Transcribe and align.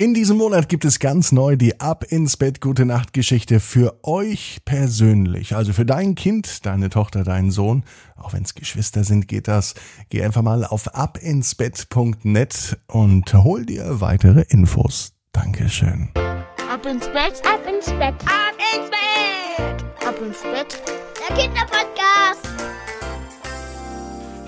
In 0.00 0.14
diesem 0.14 0.38
Monat 0.38 0.70
gibt 0.70 0.86
es 0.86 0.98
ganz 0.98 1.30
neu 1.30 1.56
die 1.56 1.78
Ab 1.78 2.06
ins 2.08 2.38
Bett 2.38 2.62
Gute 2.62 2.86
Nacht 2.86 3.12
Geschichte 3.12 3.60
für 3.60 3.98
euch 4.02 4.60
persönlich. 4.64 5.54
Also 5.54 5.74
für 5.74 5.84
dein 5.84 6.14
Kind, 6.14 6.64
deine 6.64 6.88
Tochter, 6.88 7.22
deinen 7.22 7.50
Sohn. 7.50 7.84
Auch 8.16 8.32
wenn 8.32 8.42
es 8.42 8.54
Geschwister 8.54 9.04
sind, 9.04 9.28
geht 9.28 9.46
das. 9.46 9.74
Geh 10.08 10.22
einfach 10.22 10.40
mal 10.40 10.64
auf 10.64 10.94
abinsbett.net 10.94 12.78
und 12.86 13.34
hol 13.34 13.66
dir 13.66 14.00
weitere 14.00 14.46
Infos. 14.48 15.12
Dankeschön. 15.32 16.08
Ab 16.14 16.86
ins 16.86 17.06
Bett, 17.08 17.42
ab 17.44 17.60
ins 17.68 17.90
Bett, 17.90 18.14
ab 18.24 18.56
ins 18.74 18.88
Bett, 18.88 19.84
ab 20.08 20.16
ins 20.26 20.40
Bett. 20.40 20.82
Der 21.28 21.36
Kinderpodcast. 21.36 22.49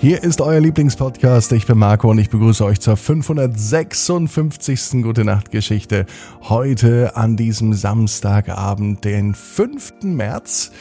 Hier 0.03 0.21
ist 0.21 0.41
euer 0.41 0.59
Lieblingspodcast. 0.59 1.53
Ich 1.53 1.65
bin 1.65 1.77
Marco 1.77 2.11
und 2.11 2.17
ich 2.17 2.29
begrüße 2.29 2.65
euch 2.65 2.81
zur 2.81 2.97
556. 2.97 5.01
Gute 5.01 5.23
Nacht 5.23 5.49
Geschichte. 5.49 6.05
Heute 6.41 7.15
an 7.15 7.37
diesem 7.37 7.73
Samstagabend, 7.73 9.05
den 9.05 9.33
5. 9.33 10.03
März. 10.03 10.73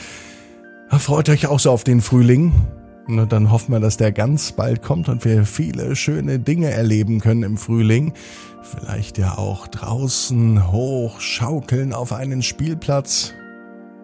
Freut 0.88 1.28
euch 1.28 1.46
auch 1.46 1.60
so 1.60 1.70
auf 1.70 1.84
den 1.84 2.00
Frühling. 2.00 2.50
Na, 3.06 3.24
dann 3.24 3.52
hoffen 3.52 3.70
wir, 3.70 3.78
dass 3.78 3.96
der 3.96 4.10
ganz 4.10 4.50
bald 4.50 4.82
kommt 4.82 5.08
und 5.08 5.24
wir 5.24 5.46
viele 5.46 5.94
schöne 5.94 6.40
Dinge 6.40 6.72
erleben 6.72 7.20
können 7.20 7.44
im 7.44 7.58
Frühling. 7.58 8.14
Vielleicht 8.64 9.18
ja 9.18 9.38
auch 9.38 9.68
draußen 9.68 10.72
hoch 10.72 11.20
schaukeln 11.20 11.92
auf 11.92 12.12
einen 12.12 12.42
Spielplatz 12.42 13.34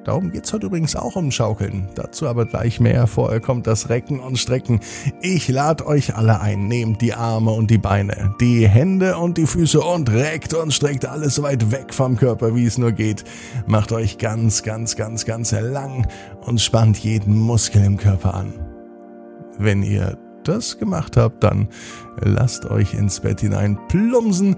Darum 0.08 0.32
geht's 0.32 0.50
heute 0.54 0.64
übrigens 0.64 0.96
auch 0.96 1.16
um 1.16 1.30
Schaukeln. 1.30 1.86
Dazu 1.94 2.28
aber 2.28 2.46
gleich 2.46 2.80
mehr. 2.80 3.06
Vorher 3.06 3.40
kommt 3.40 3.66
das 3.66 3.90
Recken 3.90 4.20
und 4.20 4.38
Strecken. 4.38 4.80
Ich 5.20 5.48
lade 5.48 5.86
euch 5.86 6.16
alle 6.16 6.40
ein. 6.40 6.66
Nehmt 6.66 7.02
die 7.02 7.12
Arme 7.12 7.50
und 7.50 7.70
die 7.70 7.76
Beine, 7.76 8.34
die 8.40 8.66
Hände 8.66 9.18
und 9.18 9.36
die 9.36 9.46
Füße 9.46 9.78
und 9.82 10.10
reckt 10.10 10.54
und 10.54 10.72
streckt 10.72 11.04
alles 11.04 11.34
so 11.34 11.42
weit 11.42 11.70
weg 11.72 11.92
vom 11.92 12.16
Körper, 12.16 12.54
wie 12.54 12.64
es 12.64 12.78
nur 12.78 12.92
geht. 12.92 13.24
Macht 13.66 13.92
euch 13.92 14.16
ganz, 14.16 14.62
ganz, 14.62 14.96
ganz, 14.96 15.26
ganz 15.26 15.50
lang 15.52 16.08
und 16.40 16.58
spannt 16.58 16.96
jeden 16.96 17.38
Muskel 17.38 17.84
im 17.84 17.98
Körper 17.98 18.32
an. 18.32 18.54
Wenn 19.58 19.82
ihr 19.82 20.16
das 20.42 20.78
gemacht 20.78 21.18
habt, 21.18 21.44
dann 21.44 21.68
lasst 22.22 22.64
euch 22.64 22.94
ins 22.94 23.20
Bett 23.20 23.42
hinein 23.42 23.78
plumsen 23.88 24.56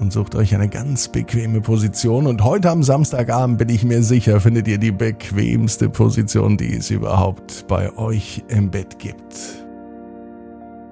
und 0.00 0.12
sucht 0.12 0.34
euch 0.34 0.54
eine 0.54 0.68
ganz 0.68 1.08
bequeme 1.08 1.60
Position. 1.60 2.26
Und 2.26 2.42
heute 2.42 2.70
am 2.70 2.82
Samstagabend 2.82 3.58
bin 3.58 3.68
ich 3.68 3.84
mir 3.84 4.02
sicher, 4.02 4.40
findet 4.40 4.68
ihr 4.68 4.78
die 4.78 4.92
bequemste 4.92 5.88
Position, 5.88 6.56
die 6.56 6.74
es 6.74 6.90
überhaupt 6.90 7.66
bei 7.68 7.96
euch 7.96 8.42
im 8.48 8.70
Bett 8.70 8.98
gibt. 8.98 9.64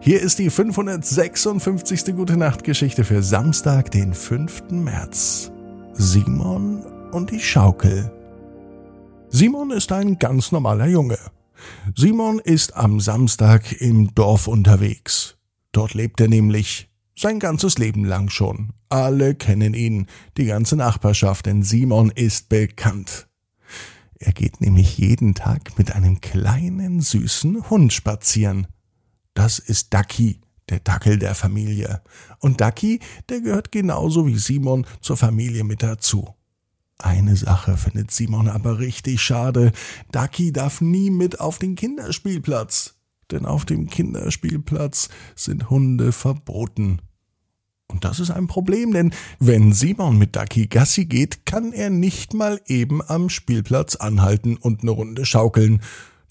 Hier 0.00 0.20
ist 0.20 0.38
die 0.38 0.50
556. 0.50 2.14
Gute 2.16 2.36
Nacht 2.36 2.64
Geschichte 2.64 3.04
für 3.04 3.22
Samstag, 3.22 3.90
den 3.90 4.14
5. 4.14 4.70
März. 4.70 5.52
Simon 5.92 6.84
und 7.12 7.30
die 7.30 7.40
Schaukel. 7.40 8.10
Simon 9.28 9.70
ist 9.70 9.92
ein 9.92 10.18
ganz 10.18 10.52
normaler 10.52 10.88
Junge. 10.88 11.18
Simon 11.94 12.38
ist 12.38 12.76
am 12.76 13.00
Samstag 13.00 13.80
im 13.80 14.14
Dorf 14.14 14.48
unterwegs. 14.48 15.36
Dort 15.72 15.94
lebt 15.94 16.20
er 16.20 16.28
nämlich 16.28 16.91
sein 17.16 17.38
ganzes 17.38 17.78
Leben 17.78 18.04
lang 18.04 18.30
schon. 18.30 18.72
Alle 18.88 19.34
kennen 19.34 19.74
ihn, 19.74 20.06
die 20.36 20.46
ganze 20.46 20.76
Nachbarschaft, 20.76 21.46
denn 21.46 21.62
Simon 21.62 22.10
ist 22.10 22.48
bekannt. 22.48 23.28
Er 24.18 24.32
geht 24.32 24.60
nämlich 24.60 24.98
jeden 24.98 25.34
Tag 25.34 25.76
mit 25.78 25.92
einem 25.96 26.20
kleinen, 26.20 27.00
süßen 27.00 27.70
Hund 27.70 27.92
spazieren. 27.92 28.68
Das 29.34 29.58
ist 29.58 29.92
Ducky, 29.92 30.40
der 30.68 30.80
Dackel 30.80 31.18
der 31.18 31.34
Familie. 31.34 32.02
Und 32.38 32.60
Ducky, 32.60 33.00
der 33.28 33.40
gehört 33.40 33.72
genauso 33.72 34.26
wie 34.26 34.38
Simon 34.38 34.86
zur 35.00 35.16
Familie 35.16 35.64
mit 35.64 35.82
dazu. 35.82 36.34
Eine 36.98 37.34
Sache 37.34 37.76
findet 37.76 38.12
Simon 38.12 38.48
aber 38.48 38.78
richtig 38.78 39.20
schade. 39.20 39.72
Ducky 40.12 40.52
darf 40.52 40.80
nie 40.80 41.10
mit 41.10 41.40
auf 41.40 41.58
den 41.58 41.74
Kinderspielplatz. 41.74 42.94
Denn 43.32 43.46
auf 43.46 43.64
dem 43.64 43.88
Kinderspielplatz 43.88 45.08
sind 45.34 45.70
Hunde 45.70 46.12
verboten. 46.12 47.00
Und 47.88 48.04
das 48.04 48.20
ist 48.20 48.30
ein 48.30 48.46
Problem, 48.46 48.92
denn 48.92 49.12
wenn 49.38 49.72
Simon 49.72 50.16
mit 50.16 50.34
Ducky 50.36 50.66
Gassi 50.66 51.04
geht, 51.04 51.44
kann 51.44 51.72
er 51.72 51.90
nicht 51.90 52.32
mal 52.32 52.60
eben 52.66 53.02
am 53.02 53.28
Spielplatz 53.28 53.96
anhalten 53.96 54.56
und 54.56 54.82
eine 54.82 54.92
Runde 54.92 55.26
schaukeln. 55.26 55.82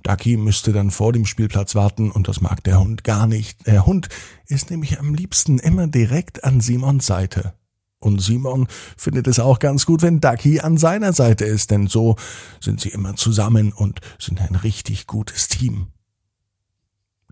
Ducky 0.03 0.37
müsste 0.37 0.73
dann 0.73 0.89
vor 0.89 1.13
dem 1.13 1.25
Spielplatz 1.25 1.75
warten 1.75 2.09
und 2.09 2.27
das 2.27 2.41
mag 2.41 2.63
der 2.63 2.79
Hund 2.79 3.03
gar 3.03 3.27
nicht. 3.27 3.67
Der 3.67 3.85
Hund 3.85 4.09
ist 4.47 4.71
nämlich 4.71 4.99
am 4.99 5.13
liebsten 5.13 5.59
immer 5.59 5.87
direkt 5.87 6.43
an 6.43 6.61
Simons 6.61 7.05
Seite. 7.05 7.53
Und 7.99 8.19
Simon 8.19 8.67
findet 8.97 9.27
es 9.27 9.39
auch 9.39 9.59
ganz 9.59 9.85
gut, 9.85 10.01
wenn 10.01 10.19
Ducky 10.19 10.59
an 10.59 10.77
seiner 10.77 11.13
Seite 11.13 11.45
ist, 11.45 11.69
denn 11.69 11.85
so 11.85 12.15
sind 12.59 12.81
sie 12.81 12.89
immer 12.89 13.15
zusammen 13.15 13.71
und 13.71 13.99
sind 14.17 14.41
ein 14.41 14.55
richtig 14.55 15.05
gutes 15.05 15.47
Team. 15.47 15.87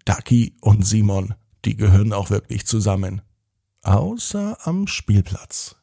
Ducky 0.10 0.56
und 0.62 0.88
Simon, 0.88 1.36
die 1.66 1.78
gehören 1.78 2.14
auch 2.14 2.32
wirklich 2.32 2.66
zusammen 2.66 3.22
außer 3.84 4.58
am 4.64 4.88
Spielplatz. 4.88 5.76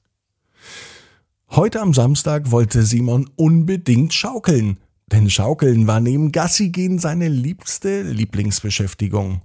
Heute 1.49 1.81
am 1.81 1.95
Samstag 1.95 2.51
wollte 2.51 2.83
Simon 2.83 3.31
unbedingt 3.37 4.13
schaukeln, 4.13 4.79
denn 5.07 5.31
Schaukeln 5.31 5.87
war 5.87 6.01
neben 6.01 6.33
Gassigehen 6.33 6.99
seine 6.99 7.29
liebste 7.29 8.03
Lieblingsbeschäftigung. 8.03 9.43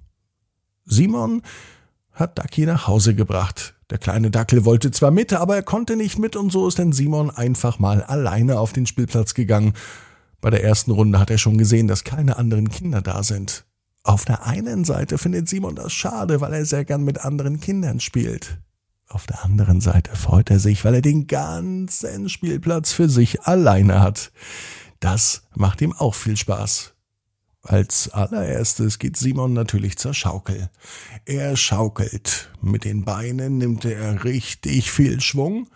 Simon 0.86 1.44
hat 2.12 2.40
Ducky 2.40 2.66
nach 2.66 2.88
Hause 2.88 3.14
gebracht. 3.14 3.76
Der 3.92 4.00
kleine 4.00 4.32
Dackel 4.32 4.66
wollte 4.66 4.90
zwar 4.90 5.12
mit, 5.12 5.32
aber 5.32 5.58
er 5.58 5.64
konnte 5.64 5.96
nicht 5.96 6.18
mit 6.18 6.36
und 6.36 6.52
so 6.52 6.68
ist 6.68 6.80
denn 6.80 6.92
Simon 6.92 7.30
einfach 7.30 7.78
mal 7.78 8.02
alleine 8.02 8.58
auf 8.58 8.74
den 8.74 8.88
Spielplatz 8.88 9.36
gegangen. 9.36 9.74
Bei 10.42 10.50
der 10.50 10.64
ersten 10.64 10.90
Runde 10.90 11.20
hat 11.20 11.30
er 11.30 11.38
schon 11.38 11.60
gesehen, 11.60 11.88
dass 11.88 12.04
keine 12.04 12.38
anderen 12.38 12.70
Kinder 12.70 13.04
da 13.04 13.22
sind. 13.22 13.64
Auf 14.04 14.26
der 14.26 14.46
einen 14.48 14.84
Seite 14.84 15.18
findet 15.18 15.48
Simon 15.48 15.76
das 15.76 15.94
schade, 15.94 16.42
weil 16.42 16.54
er 16.54 16.66
sehr 16.66 16.86
gern 16.86 17.04
mit 17.04 17.20
anderen 17.20 17.60
Kindern 17.60 18.00
spielt. 18.00 18.60
Auf 19.08 19.28
der 19.28 19.44
anderen 19.44 19.82
Seite 19.82 20.16
freut 20.16 20.50
er 20.50 20.60
sich, 20.60 20.84
weil 20.86 20.96
er 20.96 21.02
den 21.02 21.28
ganzen 21.28 22.30
Spielplatz 22.30 22.94
für 22.94 23.10
sich 23.10 23.44
alleine 23.44 24.02
hat. 24.02 24.32
Das 25.00 25.44
macht 25.54 25.82
ihm 25.82 25.94
auch 25.94 26.16
viel 26.16 26.38
Spaß. 26.38 26.94
Als 27.64 28.10
allererstes 28.10 28.98
geht 28.98 29.18
Simon 29.18 29.54
natürlich 29.54 29.98
zur 29.98 30.16
Schaukel. 30.16 30.72
Er 31.26 31.56
schaukelt. 31.56 32.50
Mit 32.62 32.86
den 32.86 33.06
Beinen 33.06 33.60
nimmt 33.60 33.86
er 33.86 34.24
richtig 34.24 34.92
viel 34.92 35.22
Schwung 35.22 35.68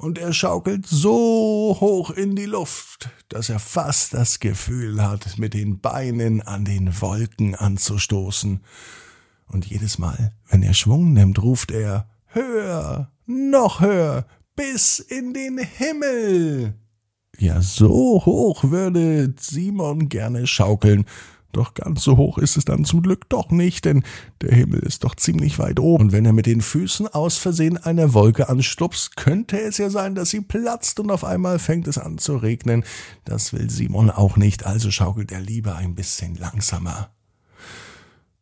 und 0.00 0.16
er 0.16 0.32
schaukelt 0.32 0.86
so 0.86 1.76
hoch 1.78 2.10
in 2.10 2.34
die 2.34 2.46
Luft, 2.46 3.10
dass 3.28 3.50
er 3.50 3.58
fast 3.58 4.14
das 4.14 4.40
Gefühl 4.40 5.02
hat, 5.02 5.36
mit 5.36 5.52
den 5.52 5.78
Beinen 5.80 6.40
an 6.40 6.64
den 6.64 7.02
Wolken 7.02 7.54
anzustoßen. 7.54 8.60
Und 9.46 9.66
jedes 9.66 9.98
Mal, 9.98 10.32
wenn 10.48 10.62
er 10.62 10.72
Schwung 10.72 11.12
nimmt, 11.12 11.42
ruft 11.42 11.70
er 11.70 12.08
Höher, 12.28 13.10
noch 13.26 13.82
höher, 13.82 14.24
bis 14.56 15.00
in 15.00 15.34
den 15.34 15.58
Himmel. 15.58 16.74
Ja, 17.38 17.60
so 17.60 18.22
hoch 18.24 18.64
würde 18.64 19.34
Simon 19.38 20.08
gerne 20.08 20.46
schaukeln, 20.46 21.04
doch 21.52 21.74
ganz 21.74 22.02
so 22.02 22.16
hoch 22.16 22.38
ist 22.38 22.56
es 22.56 22.64
dann 22.64 22.84
zum 22.84 23.02
Glück 23.02 23.28
doch 23.28 23.50
nicht, 23.50 23.84
denn 23.84 24.02
der 24.40 24.54
Himmel 24.54 24.80
ist 24.80 25.04
doch 25.04 25.14
ziemlich 25.14 25.58
weit 25.58 25.80
oben. 25.80 26.04
Und 26.04 26.12
wenn 26.12 26.24
er 26.24 26.32
mit 26.32 26.46
den 26.46 26.60
Füßen 26.60 27.08
aus 27.08 27.36
Versehen 27.36 27.76
eine 27.76 28.14
Wolke 28.14 28.48
anstupst, 28.48 29.16
könnte 29.16 29.60
es 29.60 29.78
ja 29.78 29.90
sein, 29.90 30.14
dass 30.14 30.30
sie 30.30 30.40
platzt 30.40 31.00
und 31.00 31.10
auf 31.10 31.24
einmal 31.24 31.58
fängt 31.58 31.88
es 31.88 31.98
an 31.98 32.18
zu 32.18 32.36
regnen. 32.36 32.84
Das 33.24 33.52
will 33.52 33.68
Simon 33.70 34.10
auch 34.10 34.36
nicht, 34.36 34.66
also 34.66 34.90
schaukelt 34.90 35.32
er 35.32 35.40
lieber 35.40 35.76
ein 35.76 35.94
bisschen 35.94 36.36
langsamer. 36.36 37.10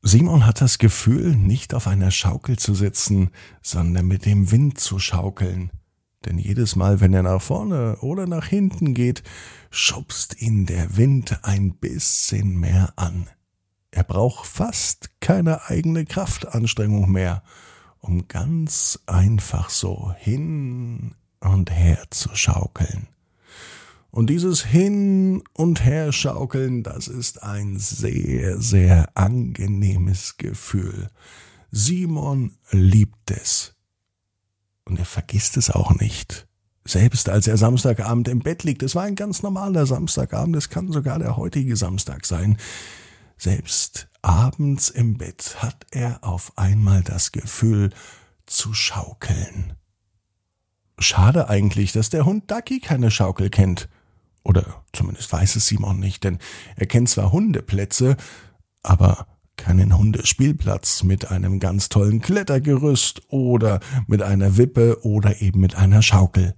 Simon 0.02 0.46
hat 0.46 0.60
das 0.60 0.78
Gefühl, 0.78 1.34
nicht 1.34 1.74
auf 1.74 1.88
einer 1.88 2.10
Schaukel 2.10 2.56
zu 2.56 2.74
sitzen, 2.74 3.30
sondern 3.62 4.06
mit 4.06 4.26
dem 4.26 4.50
Wind 4.52 4.78
zu 4.78 4.98
schaukeln. 4.98 5.70
Denn 6.28 6.38
jedes 6.38 6.76
Mal, 6.76 7.00
wenn 7.00 7.14
er 7.14 7.22
nach 7.22 7.40
vorne 7.40 7.96
oder 8.02 8.26
nach 8.26 8.46
hinten 8.46 8.92
geht, 8.92 9.22
schubst 9.70 10.42
ihn 10.42 10.66
der 10.66 10.98
Wind 10.98 11.40
ein 11.42 11.72
bisschen 11.74 12.60
mehr 12.60 12.92
an. 12.96 13.28
Er 13.90 14.04
braucht 14.04 14.46
fast 14.46 15.08
keine 15.20 15.64
eigene 15.70 16.04
Kraftanstrengung 16.04 17.10
mehr, 17.10 17.42
um 17.98 18.28
ganz 18.28 18.98
einfach 19.06 19.70
so 19.70 20.12
hin 20.18 21.14
und 21.40 21.70
her 21.70 22.04
zu 22.10 22.28
schaukeln. 22.34 23.08
Und 24.10 24.28
dieses 24.28 24.64
Hin 24.64 25.42
und 25.54 25.84
Her 25.84 26.12
schaukeln, 26.12 26.82
das 26.82 27.08
ist 27.08 27.42
ein 27.42 27.78
sehr, 27.78 28.60
sehr 28.60 29.16
angenehmes 29.16 30.36
Gefühl. 30.36 31.08
Simon 31.70 32.52
liebt 32.70 33.30
es. 33.30 33.77
Und 34.88 34.98
er 34.98 35.04
vergisst 35.04 35.56
es 35.56 35.70
auch 35.70 35.94
nicht. 35.94 36.46
Selbst 36.86 37.28
als 37.28 37.46
er 37.46 37.58
Samstagabend 37.58 38.28
im 38.28 38.38
Bett 38.38 38.64
liegt, 38.64 38.82
es 38.82 38.94
war 38.94 39.02
ein 39.02 39.14
ganz 39.14 39.42
normaler 39.42 39.84
Samstagabend, 39.84 40.56
es 40.56 40.70
kann 40.70 40.90
sogar 40.90 41.18
der 41.18 41.36
heutige 41.36 41.76
Samstag 41.76 42.24
sein, 42.24 42.56
selbst 43.36 44.08
abends 44.22 44.88
im 44.88 45.18
Bett 45.18 45.62
hat 45.62 45.86
er 45.90 46.24
auf 46.24 46.52
einmal 46.56 47.02
das 47.02 47.30
Gefühl 47.30 47.90
zu 48.46 48.72
schaukeln. 48.72 49.74
Schade 50.98 51.48
eigentlich, 51.48 51.92
dass 51.92 52.10
der 52.10 52.24
Hund 52.24 52.50
Ducky 52.50 52.80
keine 52.80 53.10
Schaukel 53.10 53.50
kennt. 53.50 53.88
Oder 54.42 54.82
zumindest 54.92 55.32
weiß 55.32 55.56
es 55.56 55.66
Simon 55.66 56.00
nicht, 56.00 56.24
denn 56.24 56.38
er 56.74 56.86
kennt 56.86 57.10
zwar 57.10 57.30
Hundeplätze, 57.30 58.16
aber 58.82 59.26
keinen 59.58 59.98
Hundespielplatz 59.98 61.02
mit 61.02 61.30
einem 61.30 61.60
ganz 61.60 61.90
tollen 61.90 62.22
Klettergerüst 62.22 63.22
oder 63.28 63.80
mit 64.06 64.22
einer 64.22 64.56
Wippe 64.56 65.04
oder 65.04 65.42
eben 65.42 65.60
mit 65.60 65.76
einer 65.76 66.00
Schaukel. 66.00 66.54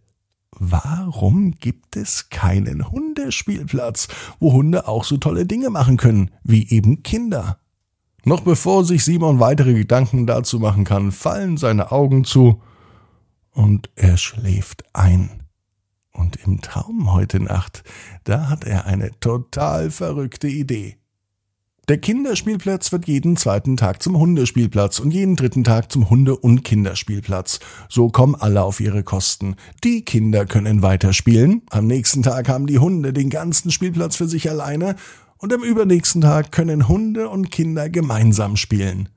Warum 0.53 1.53
gibt 1.53 1.97
es 1.97 2.29
keinen 2.29 2.91
Hundespielplatz, 2.91 4.09
wo 4.39 4.53
Hunde 4.53 4.87
auch 4.87 5.05
so 5.05 5.17
tolle 5.17 5.47
Dinge 5.47 5.71
machen 5.71 5.97
können, 5.97 6.31
wie 6.45 6.69
eben 6.69 7.03
Kinder? 7.03 7.59
Noch 8.25 8.43
bevor 8.43 8.85
sich 8.85 9.05
Simon 9.05 9.41
weitere 9.41 9.73
Gedanken 9.73 10.27
dazu 10.27 10.61
machen 10.61 10.85
kann, 10.85 11.11
fallen 11.11 11.57
seine 11.57 11.91
Augen 11.91 12.25
zu 12.25 12.63
und 13.53 13.91
er 13.97 14.17
schläft 14.17 14.85
ein. 14.93 15.45
Und 16.13 16.37
im 16.45 16.61
Traum 16.61 17.13
heute 17.13 17.41
Nacht, 17.41 17.83
da 18.25 18.49
hat 18.51 18.65
er 18.65 18.85
eine 18.85 19.19
total 19.21 19.91
verrückte 19.91 20.49
Idee. 20.49 21.00
Der 21.91 21.99
Kinderspielplatz 21.99 22.93
wird 22.93 23.09
jeden 23.09 23.37
zweiten 23.37 23.77
Tag 23.77 24.01
zum 24.01 24.17
Hundespielplatz 24.17 25.01
und 25.01 25.11
jeden 25.11 25.35
dritten 25.35 25.65
Tag 25.65 25.91
zum 25.91 26.09
Hunde- 26.09 26.37
und 26.37 26.63
Kinderspielplatz. 26.63 27.59
So 27.89 28.11
kommen 28.11 28.37
alle 28.37 28.63
auf 28.63 28.79
ihre 28.79 29.03
Kosten. 29.03 29.57
Die 29.83 30.05
Kinder 30.05 30.47
können 30.47 30.83
weiterspielen, 30.83 31.63
am 31.69 31.89
nächsten 31.89 32.23
Tag 32.23 32.49
haben 32.49 32.69
die 32.69 32.79
Hunde 32.79 33.13
den 33.13 33.29
ganzen 33.29 33.73
Spielplatz 33.73 34.15
für 34.15 34.29
sich 34.29 34.49
alleine 34.49 34.95
und 35.39 35.53
am 35.53 35.65
übernächsten 35.65 36.21
Tag 36.21 36.53
können 36.53 36.87
Hunde 36.87 37.29
und 37.29 37.51
Kinder 37.51 37.91
gemeinsam 37.91 38.55
spielen. 38.55 39.09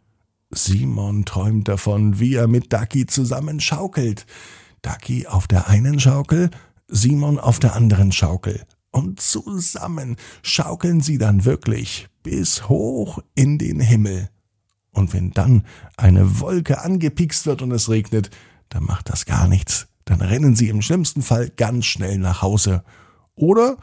Simon 0.50 1.26
träumt 1.26 1.68
davon, 1.68 2.20
wie 2.20 2.34
er 2.34 2.48
mit 2.48 2.74
Ducky 2.74 3.06
zusammen 3.06 3.60
schaukelt. 3.60 4.26
Ducky 4.82 5.28
auf 5.28 5.46
der 5.46 5.68
einen 5.68 6.00
Schaukel, 6.00 6.50
Simon 6.88 7.38
auf 7.38 7.60
der 7.60 7.76
anderen 7.76 8.12
Schaukel. 8.12 8.66
Und 8.94 9.20
zusammen 9.20 10.18
schaukeln 10.44 11.02
sie 11.02 11.18
dann 11.18 11.46
wirklich 11.46 12.10
bis 12.22 12.70
hoch 12.70 13.18
in 13.34 13.58
den 13.58 13.80
Himmel. 13.80 14.30
Und 14.92 15.14
wenn 15.14 15.32
dann 15.32 15.66
eine 15.98 16.40
Wolke 16.40 16.80
angepikst 16.80 17.48
wird 17.48 17.64
und 17.64 17.72
es 17.72 17.90
regnet, 17.90 18.30
dann 18.70 18.84
macht 18.84 19.10
das 19.10 19.26
gar 19.26 19.48
nichts. 19.48 19.88
Dann 20.06 20.22
rennen 20.22 20.56
sie 20.56 20.70
im 20.70 20.84
schlimmsten 20.84 21.24
Fall 21.24 21.50
ganz 21.50 21.86
schnell 21.86 22.20
nach 22.20 22.44
Hause. 22.44 22.84
Oder, 23.34 23.78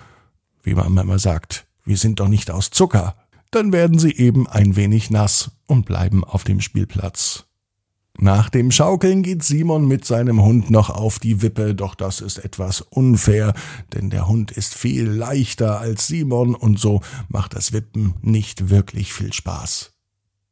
wie 0.63 0.75
man 0.75 0.97
immer 0.97 1.19
sagt, 1.19 1.67
wir 1.85 1.97
sind 1.97 2.21
doch 2.21 2.29
nicht 2.29 2.53
aus 2.53 2.71
Zucker. 2.71 3.17
Dann 3.51 3.73
werden 3.73 3.99
sie 3.99 4.15
eben 4.17 4.47
ein 4.47 4.77
wenig 4.77 5.11
nass 5.11 5.51
und 5.67 5.87
bleiben 5.87 6.23
auf 6.23 6.45
dem 6.45 6.61
Spielplatz. 6.61 7.50
Nach 8.23 8.51
dem 8.51 8.71
Schaukeln 8.71 9.23
geht 9.23 9.43
Simon 9.43 9.89
mit 9.89 10.05
seinem 10.05 10.43
Hund 10.43 10.71
noch 10.71 10.91
auf 10.91 11.19
die 11.19 11.41
Wippe, 11.41 11.75
doch 11.75 11.95
das 11.95 12.21
ist 12.21 12.37
etwas 12.37 12.83
unfair, 12.83 13.55
denn 13.95 14.11
der 14.11 14.29
Hund 14.29 14.51
ist 14.51 14.75
viel 14.75 15.07
leichter 15.07 15.81
als 15.81 16.07
Simon 16.07 16.55
und 16.55 16.79
so 16.79 17.01
macht 17.29 17.55
das 17.55 17.73
Wippen 17.73 18.13
nicht 18.21 18.69
wirklich 18.69 19.15
viel 19.15 19.33
Spaß. 19.33 19.93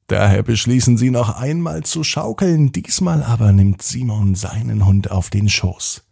Daher 0.07 0.43
beschließen 0.43 0.97
sie 0.97 1.11
noch 1.11 1.37
einmal 1.37 1.83
zu 1.83 2.05
schaukeln, 2.05 2.73
diesmal 2.73 3.23
aber 3.23 3.53
nimmt 3.53 3.83
Simon 3.83 4.35
seinen 4.35 4.87
Hund 4.87 5.11
auf 5.11 5.29
den 5.29 5.51
Schoß. 5.51 6.05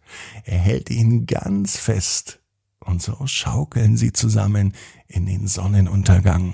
Er 0.43 0.59
hält 0.59 0.91
ihn 0.91 1.25
ganz 1.25 1.75
fest, 1.75 2.39
und 2.85 3.01
so 3.01 3.25
schaukeln 3.25 3.97
sie 3.97 4.13
zusammen 4.13 4.73
in 5.07 5.25
den 5.25 5.47
Sonnenuntergang. 5.47 6.53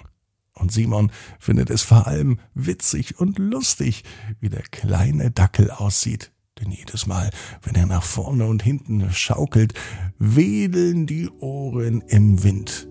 Und 0.56 0.72
Simon 0.72 1.12
findet 1.40 1.70
es 1.70 1.82
vor 1.82 2.08
allem 2.08 2.40
witzig 2.54 3.20
und 3.20 3.40
lustig, 3.40 4.04
wie 4.40 4.50
der 4.50 4.62
kleine 4.62 5.32
Dackel 5.32 5.72
aussieht. 5.72 6.32
Denn 6.60 6.72
jedes 6.72 7.08
Mal, 7.08 7.32
wenn 7.64 7.76
er 7.76 7.88
nach 7.88 8.04
vorne 8.04 8.46
und 8.46 8.62
hinten 8.62 9.12
schaukelt, 9.12 9.74
wedeln 10.20 11.08
die 11.08 11.30
Ohren 11.40 12.02
im 12.08 12.44
Wind. 12.44 12.88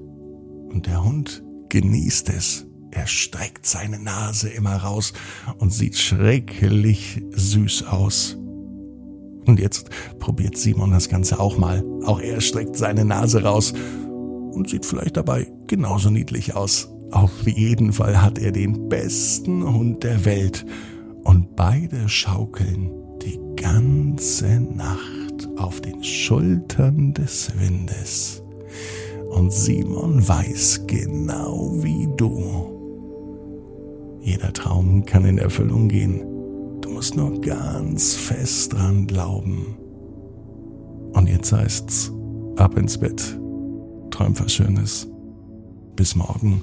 Und 0.68 0.86
der 0.86 1.04
Hund 1.04 1.44
genießt 1.68 2.30
es. 2.30 2.66
Er 2.90 3.06
streckt 3.06 3.64
seine 3.64 3.98
Nase 3.98 4.50
immer 4.50 4.76
raus 4.76 5.12
und 5.58 5.72
sieht 5.72 5.96
schrecklich 5.96 7.22
süß 7.30 7.84
aus. 7.84 8.36
Und 9.46 9.58
jetzt 9.58 9.88
probiert 10.18 10.58
Simon 10.58 10.90
das 10.90 11.08
Ganze 11.08 11.40
auch 11.40 11.56
mal. 11.56 11.82
Auch 12.04 12.20
er 12.20 12.40
streckt 12.40 12.76
seine 12.76 13.04
Nase 13.04 13.42
raus 13.42 13.72
und 14.52 14.68
sieht 14.68 14.84
vielleicht 14.84 15.16
dabei 15.16 15.50
genauso 15.66 16.10
niedlich 16.10 16.54
aus. 16.54 16.91
Auf 17.12 17.46
jeden 17.46 17.92
Fall 17.92 18.20
hat 18.20 18.38
er 18.38 18.52
den 18.52 18.88
besten 18.88 19.62
Hund 19.62 20.02
der 20.02 20.24
Welt. 20.24 20.64
Und 21.24 21.54
beide 21.54 22.08
schaukeln 22.08 22.90
die 23.22 23.38
ganze 23.54 24.60
Nacht 24.60 25.48
auf 25.56 25.80
den 25.80 26.02
Schultern 26.02 27.12
des 27.14 27.52
Windes. 27.60 28.42
Und 29.30 29.52
Simon 29.52 30.26
weiß 30.26 30.84
genau 30.86 31.70
wie 31.82 32.08
du. 32.16 32.72
Jeder 34.20 34.52
Traum 34.52 35.04
kann 35.04 35.24
in 35.24 35.38
Erfüllung 35.38 35.88
gehen. 35.88 36.22
Du 36.80 36.90
musst 36.90 37.14
nur 37.14 37.40
ganz 37.40 38.14
fest 38.14 38.72
dran 38.72 39.06
glauben. 39.06 39.76
Und 41.12 41.28
jetzt 41.28 41.52
heißt's, 41.52 42.10
ab 42.56 42.76
ins 42.78 42.96
Bett. 42.96 43.38
Träum 44.10 44.38
was 44.38 44.52
Schönes. 44.52 45.08
Bis 45.94 46.16
morgen. 46.16 46.62